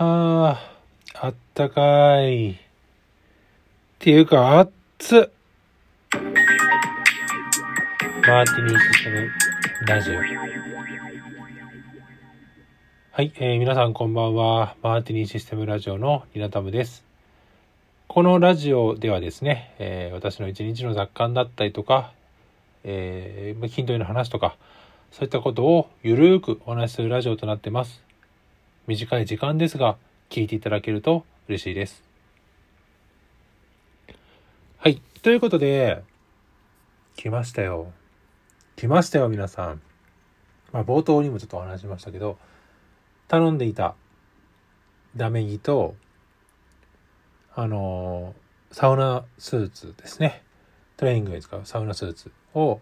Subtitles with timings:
[0.00, 0.60] あ
[1.12, 2.52] あ、あったかい。
[2.52, 2.56] っ
[3.98, 5.32] ていうか、熱っつ。
[8.24, 9.28] マーティニーシステム
[9.88, 10.14] ラジオ。
[13.10, 14.76] はい、えー皆さんこんばんは。
[14.84, 17.04] マーティニーシステムラジオのリナタムです。
[18.06, 22.12] このラジオではですね、えー私の一日の雑感だったりとか、
[22.84, 24.56] えー、筋トレの話とか、
[25.10, 28.07] そういったことをゆるーくお話しするラジオとなってます。
[28.88, 29.98] 短い時間ですが、
[30.30, 32.02] 聞いていただけると嬉しいです。
[34.78, 35.02] はい。
[35.22, 36.02] ということで、
[37.14, 37.92] 来ましたよ。
[38.76, 39.82] 来ましたよ、皆さん。
[40.72, 42.38] まあ、冒頭にもちょっとお話しましたけど、
[43.28, 43.94] 頼んでいた
[45.14, 45.94] ダメ着と、
[47.54, 50.42] あのーサウナスーツですね。
[50.96, 52.80] トレーニングに使うサウナスーツを、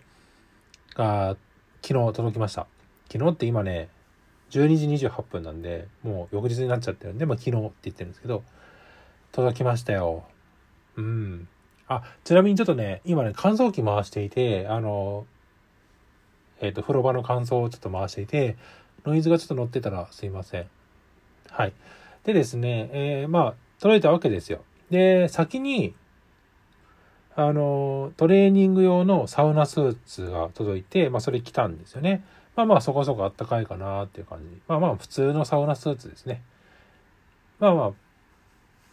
[0.95, 1.37] が、
[1.83, 2.69] 昨日届きました。
[3.11, 3.89] 昨日って今ね、
[4.51, 8.43] 12時28分なんで、もう翌日になっちゃってるんで、まあ昨日って言ってるんですけど、
[9.33, 10.25] 届きましたよ。
[10.97, 11.49] うん。
[11.89, 15.27] あ、ちなみにちょっとね、今ね、乾燥機回していて、あの、
[16.61, 18.57] えっ、と、風呂場の乾燥をちょっと回していて、
[19.05, 20.67] ノイズがちょっと乗ってたらすいません。
[21.51, 21.73] はい。
[22.25, 24.65] でですね、えーまあ、届いたわけですよ。
[24.91, 25.95] で、先に、
[27.37, 32.25] あの、トレーニング用のサウナスーツが届いて、まあ、それ着たんですよね。
[32.57, 34.61] まあまあ、そこそこあったかいかなっていう感じ。
[34.67, 36.43] まあまあ、普通のサウナスーツですね。
[37.59, 37.93] まあまあ、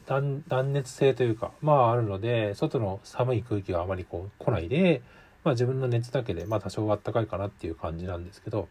[0.05, 5.01] 断断熱性というか、まああるので、外の寒い空気があまりこう来ないで、
[5.45, 8.67] まあ自分の熱だけで、まあ多少あったかいかなっていう感じなんですけど、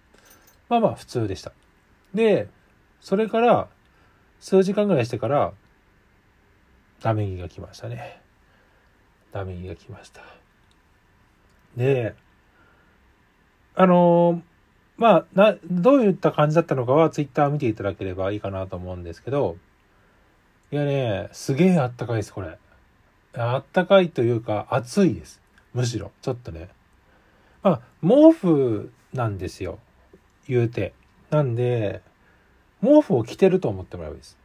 [0.68, 1.52] まあまあ普通でした。
[2.12, 2.48] で、
[3.00, 3.68] それから、
[4.40, 5.52] 数時間ぐらいしてから、
[7.00, 8.20] ダメ着が来ましたね。
[9.32, 10.20] ダメ着が来ました。
[11.76, 12.14] で、
[13.74, 14.51] あのー
[14.96, 19.56] まあ、な、どういった感じだったのかは、ツイッター見ていただければいいかなと思うんですけど、
[20.70, 22.58] いやね、すげえあったかいです、これ。
[23.34, 25.40] あったかいというか、暑いです。
[25.74, 26.68] むしろ、ちょっとね。
[27.62, 29.78] まあ、毛布なんですよ。
[30.48, 30.92] 言うて。
[31.30, 32.02] なんで、
[32.82, 34.36] 毛布を着てると思ってもらえばいいです。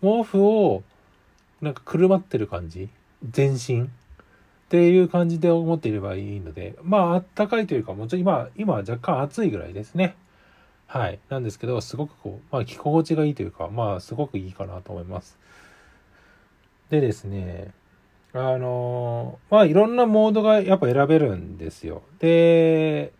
[0.00, 0.82] 毛布を、
[1.60, 2.88] なんかくるまってる感じ
[3.28, 3.90] 全身
[4.70, 10.14] っていう感じで思っていればいいので、まあ、あったかいというか、もちろん今、今は若干暑いぐらいですね。
[10.86, 11.18] はい。
[11.28, 15.40] なんですけど、すごくこう、まあ、着心地がいいというか、まあ、すごくいいかなと思います。
[16.88, 17.72] でですね、
[18.32, 22.02] あのまあいろんなモードがやっぱ選べるんですよ。
[22.18, 23.12] で、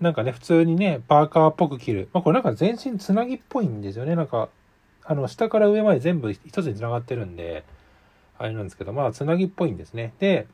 [0.00, 2.08] なんかね、普通にね、パーカーっぽく着る。
[2.12, 4.16] まあこれなんか全身つなぎっぽいんですよね。
[4.16, 4.48] なんか、
[5.04, 7.64] あの、下から上まで全部一つに繋がってるんで、
[8.38, 10.14] あれなんですけど、まあつなぎっぽいんですね。
[10.18, 10.46] で、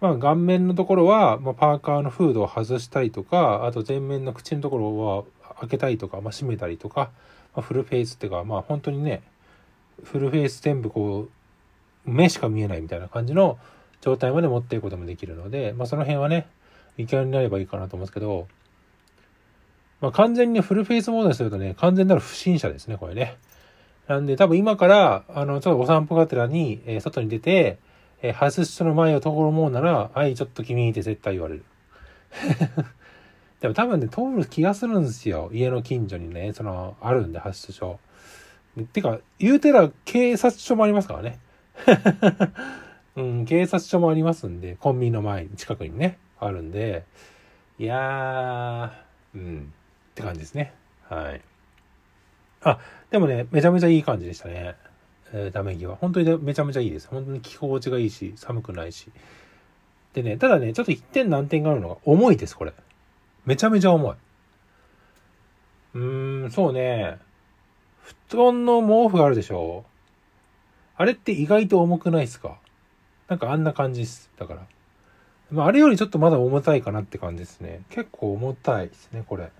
[0.00, 5.24] まあ顔面のところは、まあ、パーカーのフードを外したりとか、あと前面の口のところは
[5.60, 7.10] 開けたりとか、まあ閉めたりとか、
[7.54, 9.22] まあ、フルフェイスっていうか、まあ本当にね、
[10.04, 11.28] フルフェイス全部こ
[12.06, 13.58] う、目しか見えないみたいな感じの
[14.00, 16.46] 状態まで持っていくこともできるので、まあその辺はね、
[16.96, 18.46] いきなりになればいいかなと思うんですけど、
[20.00, 23.36] まあ完全にフルフェイスモードにするとね、完全なる不審者ですね、これね。
[24.06, 27.78] なんで多分今から、あの、ちょっとお散歩がてらに、えー外に出て、
[28.22, 31.64] えー外す人の前を通るもんなら、はい、ちょっと君って絶対言われる。
[33.60, 35.50] でも多分ね、通る気がするんですよ。
[35.52, 37.98] 家の近所にね、その、あるんで、発出所。
[38.92, 41.40] てか、言うてら警察署もありますからね。
[43.16, 47.04] うん、警察署もありますんで、コンビニの前に、近くにね、あるんで、
[47.80, 49.72] いやー、うん、
[50.10, 50.72] って感じですね。
[51.08, 51.40] はい。
[52.62, 52.78] あ、
[53.10, 54.76] でもね、めちゃめちゃいい感じでしたね。
[55.32, 55.96] え、ダメ着は。
[55.96, 57.08] 本当にめちゃめちゃいいです。
[57.08, 59.10] 本当に着心地がいいし、寒くないし。
[60.14, 62.72] でね、ただね、ちょっと一点難点があるのが、重いです、これ。
[63.44, 64.16] めちゃめちゃ重い。
[65.94, 67.18] うーん、そうね。
[68.28, 69.84] 布団の毛布があるでしょ
[70.96, 72.58] あれって意外と重くないですか？
[73.28, 74.30] なんかあんな感じです。
[74.38, 74.66] だから。
[75.50, 77.82] まあ、あれよりちょっとまだ重たいかなって感じですね。
[77.90, 79.50] 結構重たいですね、これ。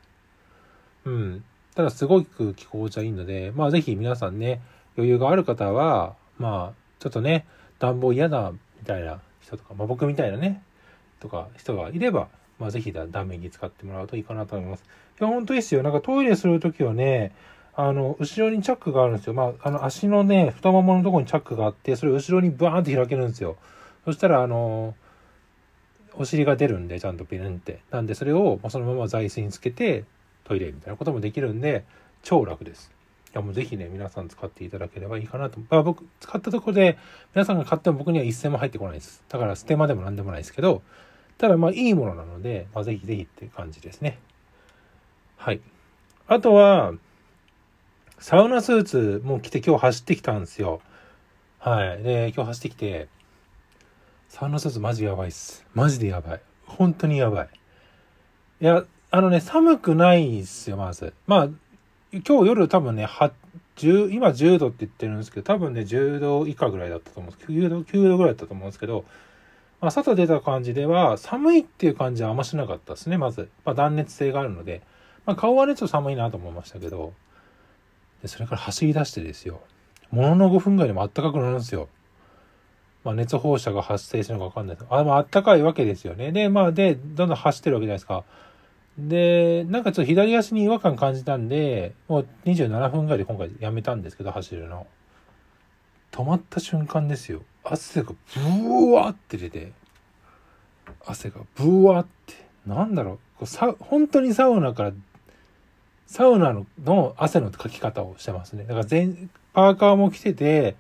[1.05, 1.45] うん。
[1.75, 4.61] ただすごく着心地はいいので、まあぜひ皆さんね、
[4.99, 7.47] 余裕がある方は、まあ、ちょっとね、
[7.79, 10.63] 暖房嫌だ、みたいな人とか、まあ僕みたいなね、
[11.21, 12.29] とか人がいれば、
[12.59, 14.85] まあぜひ断面着使ってもらうといいかなと思います。
[15.21, 15.83] いや、本当ですよ。
[15.83, 17.33] なんかトイレするときはね、
[17.75, 19.35] あの、後ろにチャックがあるんですよ。
[19.35, 23.57] まあ、あの、足のね、太もものとこにチャックがあって、それ後ろにバーンって開けるんですよ。
[24.05, 24.97] そしたら、あの、
[26.15, 27.81] お尻が出るんで、ちゃんとピルンって。
[27.93, 30.05] なんで、それを、まあ、そのまま座椅子につけて、
[30.43, 31.85] トイレみたいなこともできるんで、
[32.25, 32.91] 超楽です。
[33.39, 35.59] や、もうぜひね、皆さん使っていただければいいかなと。
[35.71, 36.99] まあ、僕、使ったところで、
[37.35, 39.23] 皆さんが買っても僕には一銭も入ってこないです。
[39.29, 40.83] だから、ステマでも何でもないですけど、
[41.39, 44.19] ただ、まあ、いいものなので、まあ、ぜひぜひって感じですね。
[45.37, 45.61] はい。
[46.27, 46.93] あとは、
[48.19, 50.81] サウナスーツも着て今日走ってきたんですよ。
[51.61, 52.03] はい。
[52.03, 53.09] で、今日走ってきて、
[54.29, 55.65] サウナスーツマジやばいっす。
[55.75, 56.41] マジでやばい。
[56.67, 57.49] 本当にやばい。
[58.61, 61.15] いや、あのね、寒くないっすよ、まず。
[61.27, 61.49] まあ、
[62.13, 63.07] 今日夜多分ね、
[63.77, 69.05] 10今10度って言ってるんですけど、多分ね、10度以下ぐらいだったと思うんです、9度、9度ぐらいだったと思うんですけど、
[69.81, 73.49] まあ、外出た感じでは、寒いっていう感じはあんましなかったですね、まず。
[73.65, 74.83] まあ、断熱性があるので。
[75.27, 77.13] まあ、顔はね、ちょっと寒いなと思いましたけど、
[78.23, 79.61] でそれから走り出してですよ。
[80.11, 81.89] ものの5分ぐらいでも暖かくなるんですよ。
[83.05, 86.33] まあ、熱放射が発生するのかわかんないですあ、まあ、暖かいわけですよね。
[86.33, 88.25] で、まあ、で、どんどん走ってるわけじゃないですか。
[88.99, 94.87] で、なんかちょっと左足に違和感感じたんで、もう27分ぐらいで今回やめたんですけど、走るの。
[96.11, 97.43] 止まった瞬間ですよ。
[97.63, 99.73] 汗がブワーって出て、
[101.07, 102.35] 汗がブワーって、
[102.67, 104.93] なんだろう、こうさ本当にサウナから、
[106.07, 108.65] サウナのの汗のかき方をしてますね。
[108.65, 110.75] だから全、パーカーも着てて、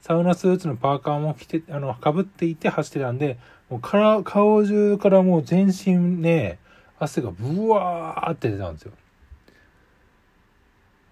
[0.00, 3.38] サウナスーツのパーカーも着て、あの、被っていて走ってたんで、
[3.68, 6.58] もうから顔中からもう全身ね、
[7.04, 8.92] 汗がブワーって出たんですよ。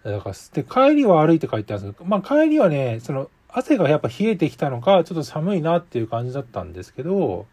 [0.04, 7.46] だから、で、帰りは歩いて帰ったんですけど、まあ帰りはね、その、汗がやっぱ冷えてきたのか、ちょっと寒いなっていう感じだったんですけど、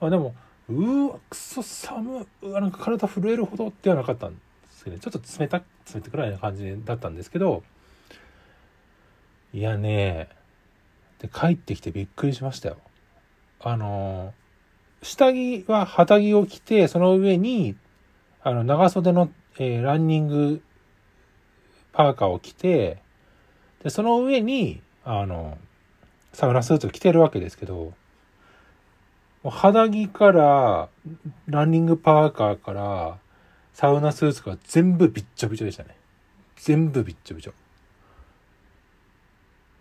[0.00, 0.34] まあでも、
[0.68, 5.62] うわ、くそ寒うわ、なんか体震えるほどってはなかったんですけど、ね、ちょっと冷た、
[5.94, 7.62] 冷たくらいな感じだったんですけど、
[9.52, 10.28] いやね、
[11.20, 12.76] で、帰ってきてびっくりしましたよ。
[13.60, 14.32] あの
[15.02, 17.76] 下着は旗着を着て、その上に、
[18.42, 20.62] あの、長袖の、えー、ランニング
[21.92, 22.98] パーカーを着て、
[23.82, 25.58] で、その上に、あの、
[26.32, 27.94] サウナスーツを着てるわけですけど、も
[29.46, 30.88] う肌着から、
[31.46, 33.18] ランニングパーカーから、
[33.72, 35.96] サウナスーツが全部びっちょびちょでしたね。
[36.56, 37.52] 全部びっちょびちょ。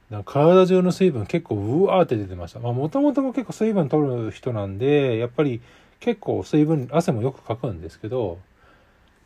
[0.10, 2.60] 体中の水分結構うわーって出てました。
[2.60, 5.62] まあもともと結構水分取る人なんで、やっぱり
[6.00, 8.40] 結構水分、汗もよくかくんですけど、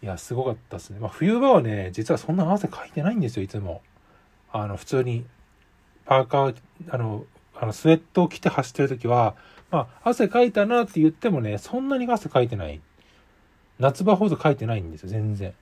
[0.02, 1.00] いや、すごかったですね。
[1.00, 3.82] まあ冬場はね、実はそんな汗かいてないんですよ、いつも。
[4.52, 5.26] あの、普通に、
[6.06, 6.56] パーカー、
[6.90, 9.36] あの、あのスウェットを着て走ってる時は、
[9.70, 12.82] まあ汗かいたなって言ってもね、そんなに汗かいてない。
[13.78, 15.54] 夏場ほどかいてないんですよ、全然。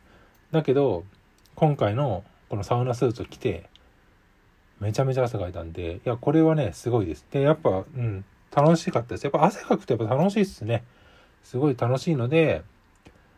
[0.51, 1.04] だけど、
[1.56, 3.69] 今回のこのサウナスーツを着て、
[4.79, 7.25] めちゃめちゃ汗かいたんで、いや、これはね、すごいです。
[7.31, 8.23] で、やっぱ、うん、
[8.55, 9.23] 楽しかったです。
[9.23, 10.83] やっぱ汗かくとやっぱ楽しいっすね。
[11.43, 12.63] すごい楽しいので、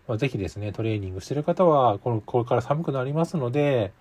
[0.08, 3.92] まあ、ぜひですね、トレーニングしてる方は、この、これから寒くなりますので、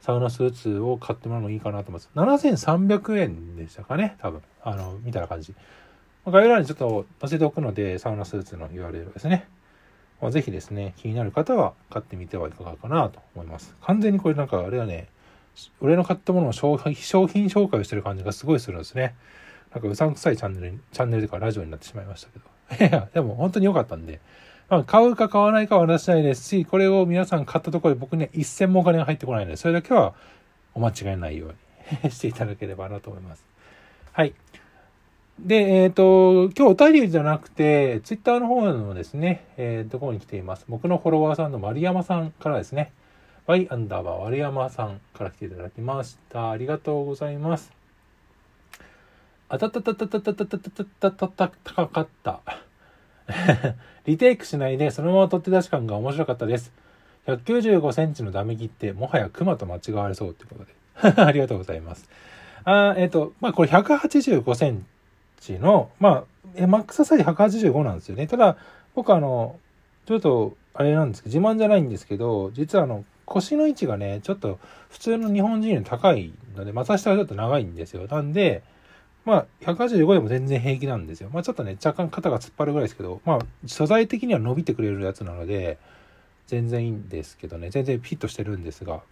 [0.00, 2.10] サウナスーツを買ってもらうのもいいかなと思います。
[2.14, 4.42] 7300円でしたかね、多分。
[4.62, 5.54] あの、みたいな感じ。
[6.26, 9.48] 概要欄にちょっと載せておくので、サウナスーツの URL ですね。
[10.20, 13.74] まあ、ぜひですね、気になる方は買ってみてはいかがかなと思います。
[13.82, 15.08] 完全にこれなんかあれはね、
[15.80, 19.14] 俺の買ったものを商品紹介をしてる感じがすごいするんですね。
[19.72, 22.86] なんかうさんくさいチャンネル、チャンネルとかラジオになってしまいましたけど。
[22.88, 24.20] いや、でも本当に良かったんで。
[24.68, 30.14] まあ、買うか買わないかは話しないですし、これを皆さん買ったところで僕ね、一銭もお金が入ってこないので、それだけは
[30.74, 33.44] お間違いないように していただければなと思います。
[34.12, 34.34] はい。
[35.40, 40.64] で、えっ、ー、と、今日お便りじゃなくて、ツイッターの方のですね、えー、ところに来ています。
[40.68, 42.92] 僕のフォロワーさんの丸山さんからですね、
[43.48, 46.50] Y アンダーバー丸山さんから来ていただきました。
[46.50, 47.72] ありがとうございます。
[49.48, 52.42] あたたたたたたたたたたたた高かった。
[54.04, 56.74] リテイクしないでそのまま取って出し感が面白かったです。
[57.26, 61.22] 195センチのダメ切ってもはやクマと間違われそうってことで。
[61.22, 62.06] ありがとうございます。
[62.64, 64.84] あえっ、ー、と、まあこれ185セン
[65.40, 66.24] チの、まあ、
[66.54, 68.26] えマックスサイズ185なんですよね。
[68.26, 68.58] ただ、
[68.94, 69.58] 僕あの、
[70.04, 74.58] ちょっと、あれなんですけど、自慢じゃないんですけど、実はあの、腰の位置がね、ちょっと
[74.90, 78.06] 普通の日本人より高いので、股下がちょっと長いんですよ。
[78.08, 78.62] なんで、
[79.24, 81.28] まあ、185でも全然平気なんですよ。
[81.32, 85.78] まあ、ちょっとね、若干肩が突っ張るぐらいですけど、まあ、素材的には伸びてくれるやつなので、
[86.46, 89.02] 全然いいんですけどね、全然フィットしてるんですが、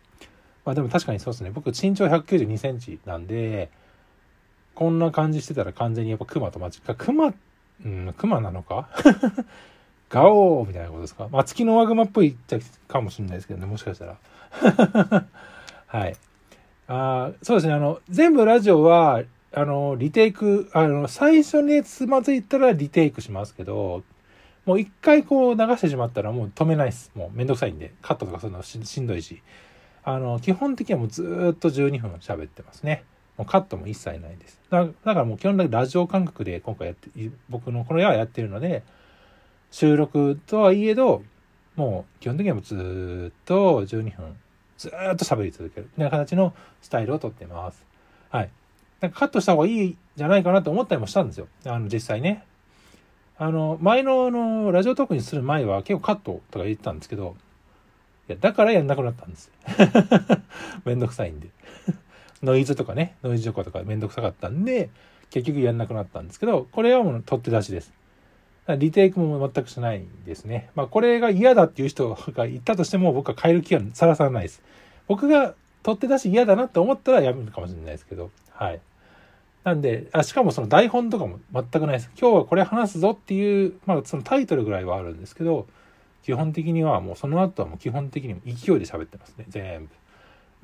[0.65, 3.71] まあでも確かにそうですね、僕身長192センチなんで、
[4.75, 7.35] こんな感じしてたら完全にやっぱクマと間違え、クマ、
[7.85, 8.89] うん、クマなのか？
[10.09, 11.29] ガオーみたいなことですか？
[11.31, 12.59] まあ、月のワグマっぽいっちゃ
[12.89, 14.17] かもしれないですけどね、もしかしたら。
[15.87, 16.17] はい。
[16.89, 19.23] ああそうですね、あの、全部ラジオは、
[19.53, 24.05] あの、リテイク、あの、最初につまずいたらリテイクしますけど、
[24.65, 27.11] もう一回こう流してしまったらもう止めないです。
[27.15, 29.43] もうめんどくさいんで、カットとかするのししんどいし。
[30.05, 33.03] あの、基本的にはもうずっと12分喋ってますね。
[33.37, 34.61] もうカットも一切ないです。
[34.71, 37.09] だだからもう基本的にラジオ感覚で今回やって、
[37.49, 38.83] 僕のこの絵はやってるので、
[39.71, 41.23] 収録とはいえど、
[41.77, 44.37] もう基本的にはずっと12分
[44.79, 45.89] ずっと喋り続ける。
[45.97, 47.85] みたいな形のスタイルをとってます。
[48.31, 48.51] はい。
[49.01, 51.49] なんかカットした方がいいんじゃないかなと思ったりもしたんですよ。
[51.65, 52.45] あの、実際ね。
[53.39, 57.37] あの、前の、あの、ラジオトークにする前は結構カットとか言ってたんですけど、
[58.29, 59.51] いや、だからやんなくなったんです。
[60.85, 61.49] めんどくさいんで。
[62.43, 64.91] ノイズとかね、ノイズ除去とかめんどくさかったんで、
[65.31, 67.93] 結局やんなくなったんですけど、これはもう取って出しです。
[68.75, 70.71] リテイクも全くしないんですね。
[70.75, 74.63] まあこれが嫌だっていう人がいたとしても僕は変える気はさらさらないです。
[75.07, 75.55] 僕が
[75.85, 78.81] 取って出し嫌だなって思ったらやめるかもしれないですけど、はい。
[79.63, 82.11] なんで、あしかもその台本とかも全くないです。
[82.21, 85.67] 今日はこれ話すぞっていう、まあそのタイトルぐらいはあるんですけど、
[86.25, 89.91] 基本的にはもうその後はもう基本的に勢いで喋ってますね、全部。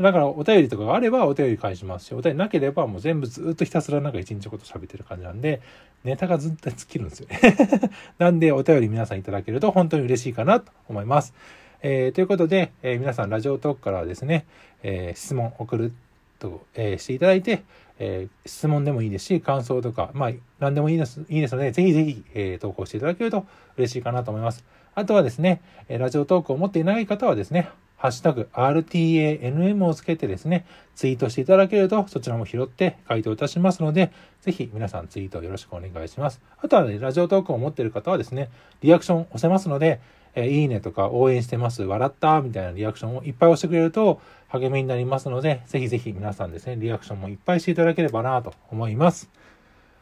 [0.00, 5.60] だからお便りとかがあればお便り返しますし、お便りなければもう全部ずっとひたすらなんか一日こと喋ってる感じなんで、
[6.04, 7.38] ネタがずっと尽きるんですよね
[8.18, 11.34] なんでお便り皆さんいただけると本当に嬉しいかなと思います。
[11.82, 14.46] えー、ということで、えー、皆さんラジオトークからですね、
[14.82, 15.92] えー、質問送る
[16.38, 17.62] と、えしていただいて、
[18.00, 23.46] え質問でもいいですし、感想とか、まあ、何でもいいですいいですので、ぜひぜひ、え投稿していただけると
[23.76, 24.64] 嬉しいかなと思います。
[24.94, 27.68] あとはですね、ラジオトークを持っていない方はですね、
[28.02, 30.66] ハッシュタグ RTANM をつけてですね、
[30.96, 36.40] ツイートしていただけると、そちらも拾って回答いたしますので、ぜひ皆さんツイートよろしくお願いします。
[36.60, 40.00] あとはね、ラジオトークを持ってる方はですね、リアクション押せますので、
[40.34, 49.30] えいいねとか応援してます、笑ったみたいなリアクションをいっぱい押してくれると励みになりますので、ぜひぜひ皆さんですね、リアクションもいっぱいしていただければなと思います。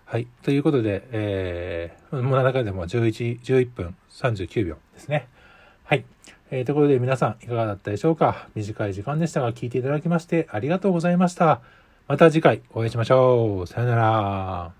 [0.06, 0.26] はい。
[0.42, 5.28] ということで、えー、もう中でも11、11分39秒ですね。
[5.84, 6.06] はい。
[6.52, 8.48] えー、ということで皆さんいかがだったでしょうか？
[8.54, 11.60] 短い時間でしたが聞いていただきましてありがとうございました。
[12.08, 13.66] また次回お会いしましょう。
[13.68, 14.79] さよなら。